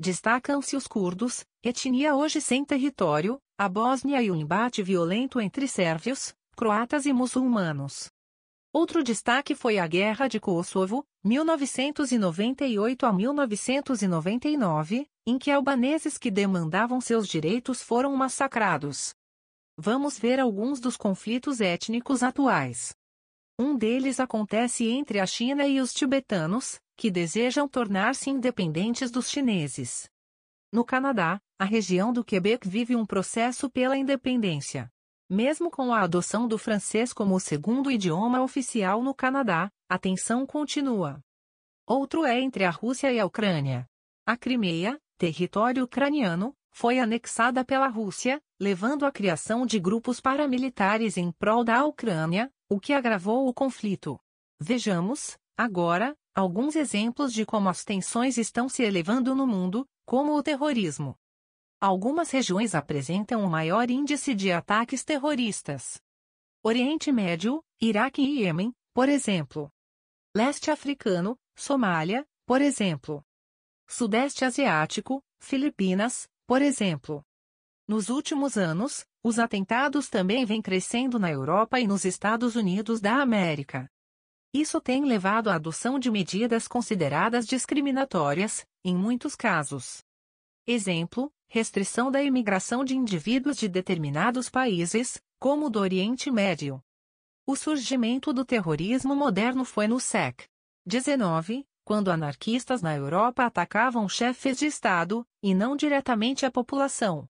Destacam-se 0.00 0.76
os 0.76 0.86
curdos, 0.86 1.44
etnia 1.60 2.14
hoje 2.14 2.40
sem 2.40 2.64
território, 2.64 3.40
a 3.58 3.68
Bósnia 3.68 4.22
e 4.22 4.30
o 4.30 4.36
embate 4.36 4.80
violento 4.80 5.40
entre 5.40 5.66
sérvios, 5.66 6.32
croatas 6.56 7.04
e 7.04 7.12
muçulmanos. 7.12 8.08
Outro 8.72 9.02
destaque 9.02 9.56
foi 9.56 9.76
a 9.78 9.86
Guerra 9.88 10.28
de 10.28 10.38
Kosovo, 10.38 11.04
1998 11.24 13.06
a 13.06 13.12
1999, 13.12 15.08
em 15.26 15.36
que 15.36 15.50
albaneses 15.50 16.16
que 16.16 16.30
demandavam 16.30 17.00
seus 17.00 17.26
direitos 17.26 17.82
foram 17.82 18.14
massacrados. 18.14 19.14
Vamos 19.76 20.16
ver 20.16 20.38
alguns 20.38 20.78
dos 20.78 20.96
conflitos 20.96 21.60
étnicos 21.60 22.22
atuais. 22.22 22.97
Um 23.60 23.76
deles 23.76 24.20
acontece 24.20 24.88
entre 24.88 25.18
a 25.18 25.26
China 25.26 25.66
e 25.66 25.80
os 25.80 25.92
tibetanos, 25.92 26.78
que 26.96 27.10
desejam 27.10 27.68
tornar-se 27.68 28.30
independentes 28.30 29.10
dos 29.10 29.28
chineses. 29.28 30.08
No 30.72 30.84
Canadá, 30.84 31.40
a 31.58 31.64
região 31.64 32.12
do 32.12 32.24
Quebec 32.24 32.68
vive 32.68 32.94
um 32.94 33.04
processo 33.04 33.68
pela 33.68 33.96
independência. 33.96 34.88
Mesmo 35.28 35.70
com 35.70 35.92
a 35.92 36.02
adoção 36.02 36.46
do 36.46 36.56
francês 36.56 37.12
como 37.12 37.40
segundo 37.40 37.90
idioma 37.90 38.40
oficial 38.42 39.02
no 39.02 39.12
Canadá, 39.12 39.70
a 39.88 39.98
tensão 39.98 40.46
continua. 40.46 41.20
Outro 41.84 42.24
é 42.24 42.40
entre 42.40 42.64
a 42.64 42.70
Rússia 42.70 43.12
e 43.12 43.18
a 43.18 43.26
Ucrânia. 43.26 43.86
A 44.24 44.36
Crimeia, 44.36 45.00
território 45.18 45.82
ucraniano, 45.82 46.54
foi 46.70 47.00
anexada 47.00 47.64
pela 47.64 47.88
Rússia, 47.88 48.40
levando 48.60 49.04
à 49.04 49.10
criação 49.10 49.66
de 49.66 49.80
grupos 49.80 50.20
paramilitares 50.20 51.16
em 51.16 51.32
prol 51.32 51.64
da 51.64 51.84
Ucrânia, 51.84 52.50
o 52.68 52.78
que 52.78 52.92
agravou 52.92 53.48
o 53.48 53.54
conflito. 53.54 54.20
Vejamos, 54.60 55.38
agora, 55.56 56.16
alguns 56.34 56.76
exemplos 56.76 57.32
de 57.32 57.46
como 57.46 57.68
as 57.68 57.84
tensões 57.84 58.36
estão 58.36 58.68
se 58.68 58.82
elevando 58.82 59.34
no 59.34 59.46
mundo, 59.46 59.86
como 60.04 60.36
o 60.36 60.42
terrorismo. 60.42 61.16
Algumas 61.80 62.30
regiões 62.30 62.74
apresentam 62.74 63.44
o 63.44 63.50
maior 63.50 63.90
índice 63.90 64.34
de 64.34 64.50
ataques 64.50 65.04
terroristas. 65.04 66.00
Oriente 66.62 67.12
Médio, 67.12 67.62
Iraque 67.80 68.20
e 68.20 68.42
Iêmen, 68.42 68.74
por 68.92 69.08
exemplo. 69.08 69.72
Leste 70.36 70.70
Africano, 70.70 71.38
Somália, 71.56 72.26
por 72.44 72.60
exemplo. 72.60 73.24
Sudeste 73.88 74.44
Asiático, 74.44 75.22
Filipinas, 75.40 76.28
por 76.46 76.60
exemplo. 76.60 77.24
Nos 77.88 78.10
últimos 78.10 78.58
anos, 78.58 79.06
os 79.24 79.38
atentados 79.38 80.10
também 80.10 80.44
vêm 80.44 80.60
crescendo 80.60 81.18
na 81.18 81.30
Europa 81.32 81.80
e 81.80 81.86
nos 81.86 82.04
Estados 82.04 82.54
Unidos 82.54 83.00
da 83.00 83.22
América. 83.22 83.90
Isso 84.52 84.78
tem 84.78 85.06
levado 85.06 85.48
à 85.48 85.54
adoção 85.54 85.98
de 85.98 86.10
medidas 86.10 86.68
consideradas 86.68 87.46
discriminatórias, 87.46 88.66
em 88.84 88.94
muitos 88.94 89.34
casos. 89.34 90.04
Exemplo: 90.66 91.32
restrição 91.48 92.10
da 92.10 92.22
imigração 92.22 92.84
de 92.84 92.94
indivíduos 92.94 93.56
de 93.56 93.66
determinados 93.70 94.50
países, 94.50 95.18
como 95.40 95.66
o 95.66 95.70
do 95.70 95.80
Oriente 95.80 96.30
Médio. 96.30 96.82
O 97.46 97.56
surgimento 97.56 98.34
do 98.34 98.44
terrorismo 98.44 99.16
moderno 99.16 99.64
foi 99.64 99.88
no 99.88 99.98
SEC. 99.98 100.46
19, 100.84 101.66
quando 101.84 102.10
anarquistas 102.10 102.82
na 102.82 102.94
Europa 102.94 103.46
atacavam 103.46 104.06
chefes 104.10 104.58
de 104.58 104.66
Estado, 104.66 105.26
e 105.42 105.54
não 105.54 105.74
diretamente 105.74 106.44
a 106.44 106.50
população. 106.50 107.26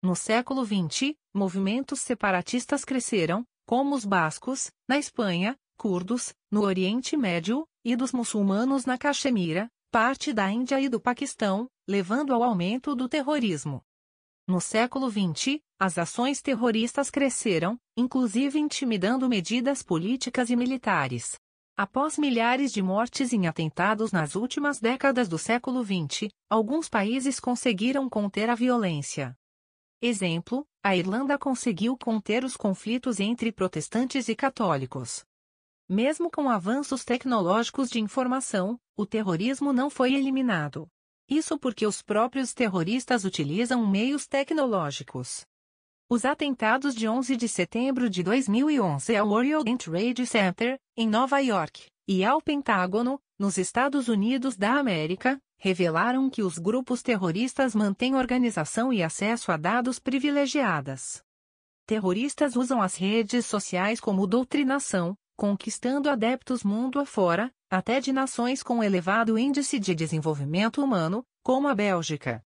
No 0.00 0.14
século 0.14 0.64
XX, 0.64 1.14
movimentos 1.34 2.00
separatistas 2.00 2.84
cresceram, 2.84 3.44
como 3.66 3.96
os 3.96 4.04
bascos, 4.04 4.70
na 4.88 4.96
Espanha, 4.96 5.56
curdos, 5.76 6.32
no 6.52 6.62
Oriente 6.62 7.16
Médio, 7.16 7.66
e 7.84 7.96
dos 7.96 8.12
muçulmanos 8.12 8.84
na 8.84 8.96
Caxemira, 8.96 9.68
parte 9.90 10.32
da 10.32 10.48
Índia 10.48 10.80
e 10.80 10.88
do 10.88 11.00
Paquistão, 11.00 11.66
levando 11.88 12.32
ao 12.32 12.44
aumento 12.44 12.94
do 12.94 13.08
terrorismo. 13.08 13.82
No 14.46 14.60
século 14.60 15.10
XX, 15.10 15.58
as 15.80 15.98
ações 15.98 16.40
terroristas 16.40 17.10
cresceram, 17.10 17.76
inclusive 17.96 18.56
intimidando 18.56 19.28
medidas 19.28 19.82
políticas 19.82 20.48
e 20.48 20.54
militares. 20.54 21.40
Após 21.76 22.16
milhares 22.16 22.72
de 22.72 22.80
mortes 22.80 23.32
em 23.32 23.48
atentados 23.48 24.12
nas 24.12 24.36
últimas 24.36 24.78
décadas 24.78 25.28
do 25.28 25.38
século 25.38 25.84
XX, 25.84 26.28
alguns 26.48 26.88
países 26.88 27.40
conseguiram 27.40 28.08
conter 28.08 28.48
a 28.48 28.54
violência. 28.54 29.36
Exemplo: 30.00 30.64
a 30.82 30.94
Irlanda 30.94 31.36
conseguiu 31.36 31.96
conter 31.96 32.44
os 32.44 32.56
conflitos 32.56 33.18
entre 33.18 33.50
protestantes 33.50 34.28
e 34.28 34.36
católicos. 34.36 35.24
Mesmo 35.88 36.30
com 36.30 36.48
avanços 36.48 37.04
tecnológicos 37.04 37.90
de 37.90 37.98
informação, 37.98 38.78
o 38.96 39.04
terrorismo 39.04 39.72
não 39.72 39.90
foi 39.90 40.14
eliminado. 40.14 40.86
Isso 41.28 41.58
porque 41.58 41.84
os 41.84 42.00
próprios 42.00 42.54
terroristas 42.54 43.24
utilizam 43.24 43.86
meios 43.86 44.26
tecnológicos. 44.26 45.44
Os 46.08 46.24
atentados 46.24 46.94
de 46.94 47.08
11 47.08 47.36
de 47.36 47.48
setembro 47.48 48.08
de 48.08 48.22
2011 48.22 49.16
ao 49.16 49.28
Orient 49.30 49.84
Trade 49.84 50.24
Center, 50.26 50.78
em 50.96 51.08
Nova 51.08 51.40
York, 51.40 51.86
e 52.06 52.24
ao 52.24 52.40
Pentágono, 52.40 53.20
nos 53.38 53.58
Estados 53.58 54.08
Unidos 54.08 54.56
da 54.56 54.78
América, 54.78 55.40
revelaram 55.58 56.30
que 56.30 56.42
os 56.42 56.56
grupos 56.56 57.02
terroristas 57.02 57.74
mantêm 57.74 58.14
organização 58.14 58.92
e 58.92 59.02
acesso 59.02 59.50
a 59.50 59.56
dados 59.56 59.98
privilegiadas. 59.98 61.22
Terroristas 61.84 62.54
usam 62.54 62.80
as 62.80 62.94
redes 62.94 63.46
sociais 63.46 64.00
como 64.00 64.26
doutrinação, 64.26 65.16
conquistando 65.36 66.08
adeptos 66.08 66.62
mundo 66.62 67.00
afora, 67.00 67.52
até 67.70 68.00
de 68.00 68.12
nações 68.12 68.62
com 68.62 68.82
elevado 68.82 69.38
índice 69.38 69.78
de 69.78 69.94
desenvolvimento 69.94 70.82
humano, 70.82 71.24
como 71.42 71.68
a 71.68 71.74
Bélgica. 71.74 72.42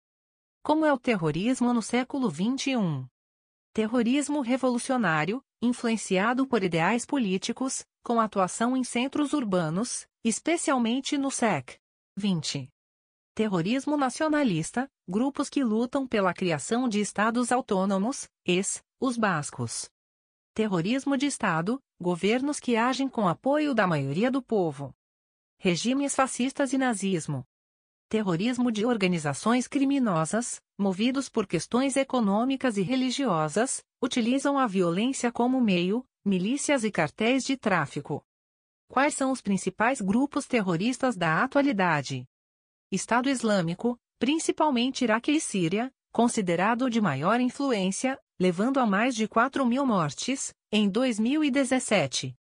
Como 0.62 0.86
é 0.86 0.92
o 0.92 0.98
terrorismo 0.98 1.72
no 1.72 1.82
século 1.82 2.30
XXI? 2.30 3.06
Terrorismo 3.74 4.40
revolucionário, 4.40 5.42
influenciado 5.60 6.46
por 6.46 6.62
ideais 6.62 7.04
políticos, 7.04 7.84
com 8.04 8.20
atuação 8.20 8.76
em 8.76 8.84
centros 8.84 9.32
urbanos, 9.32 10.06
especialmente 10.24 11.18
no 11.18 11.30
SEC. 11.30 11.78
20. 12.16 12.68
Terrorismo 13.34 13.96
nacionalista, 13.96 14.90
grupos 15.08 15.48
que 15.48 15.64
lutam 15.64 16.06
pela 16.06 16.34
criação 16.34 16.86
de 16.86 17.00
estados 17.00 17.50
autônomos, 17.50 18.28
ex, 18.44 18.84
os 19.00 19.16
bascos. 19.16 19.88
Terrorismo 20.52 21.16
de 21.16 21.24
Estado, 21.24 21.80
governos 21.98 22.60
que 22.60 22.76
agem 22.76 23.08
com 23.08 23.26
apoio 23.26 23.74
da 23.74 23.86
maioria 23.86 24.30
do 24.30 24.42
povo. 24.42 24.94
Regimes 25.58 26.14
fascistas 26.14 26.74
e 26.74 26.78
nazismo. 26.78 27.42
Terrorismo 28.06 28.70
de 28.70 28.84
organizações 28.84 29.66
criminosas, 29.66 30.60
movidos 30.76 31.30
por 31.30 31.46
questões 31.46 31.96
econômicas 31.96 32.76
e 32.76 32.82
religiosas, 32.82 33.82
utilizam 34.02 34.58
a 34.58 34.66
violência 34.66 35.32
como 35.32 35.58
meio, 35.58 36.04
milícias 36.22 36.84
e 36.84 36.90
cartéis 36.90 37.44
de 37.44 37.56
tráfico. 37.56 38.22
Quais 38.88 39.14
são 39.14 39.32
os 39.32 39.40
principais 39.40 40.02
grupos 40.02 40.44
terroristas 40.44 41.16
da 41.16 41.42
atualidade? 41.42 42.28
Estado 42.92 43.30
Islâmico, 43.30 43.98
principalmente 44.18 45.02
Iraque 45.02 45.32
e 45.32 45.40
Síria, 45.40 45.90
considerado 46.12 46.90
de 46.90 47.00
maior 47.00 47.40
influência, 47.40 48.20
levando 48.38 48.78
a 48.78 48.84
mais 48.84 49.14
de 49.14 49.26
4 49.26 49.64
mil 49.64 49.86
mortes, 49.86 50.52
em 50.70 50.90
2017. 50.90 52.34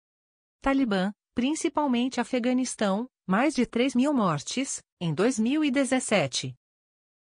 Talibã, 0.62 1.14
principalmente 1.34 2.20
Afeganistão, 2.20 3.08
mais 3.26 3.56
de 3.56 3.66
3 3.66 3.96
mil 3.96 4.14
mortes, 4.14 4.82
em 5.00 5.14
2017. 5.14 6.54